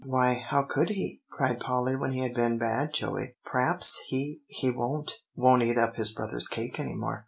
[0.03, 4.71] "Why, how could he?" cried Polly, "when he had been bad, Joey?" "P'raps he he
[4.71, 7.19] won't won't eat up his brother's cake any more?"